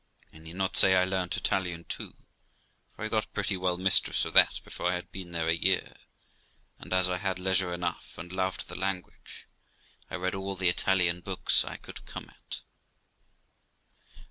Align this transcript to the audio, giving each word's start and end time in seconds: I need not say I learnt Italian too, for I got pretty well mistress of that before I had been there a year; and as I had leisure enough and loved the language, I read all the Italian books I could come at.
I 0.33 0.39
need 0.39 0.55
not 0.55 0.75
say 0.75 0.95
I 0.95 1.03
learnt 1.05 1.37
Italian 1.37 1.83
too, 1.83 2.15
for 2.95 3.05
I 3.05 3.07
got 3.07 3.31
pretty 3.33 3.55
well 3.55 3.77
mistress 3.77 4.25
of 4.25 4.33
that 4.33 4.59
before 4.63 4.89
I 4.89 4.95
had 4.95 5.11
been 5.11 5.31
there 5.31 5.47
a 5.47 5.53
year; 5.53 5.95
and 6.79 6.91
as 6.91 7.07
I 7.07 7.17
had 7.17 7.37
leisure 7.37 7.71
enough 7.71 8.17
and 8.17 8.33
loved 8.33 8.67
the 8.67 8.73
language, 8.73 9.45
I 10.09 10.15
read 10.15 10.33
all 10.33 10.55
the 10.55 10.69
Italian 10.69 11.19
books 11.19 11.63
I 11.63 11.77
could 11.77 12.07
come 12.07 12.31
at. 12.31 12.61